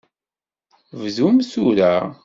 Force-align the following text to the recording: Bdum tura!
Bdum 1.01 1.35
tura! 1.49 1.91